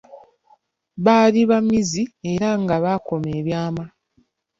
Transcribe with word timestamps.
Baali 1.03 1.41
ba 1.49 1.57
mmizi 1.61 2.03
era 2.31 2.49
nga 2.61 2.75
bakuuma 2.83 3.29
ebyama. 3.39 3.85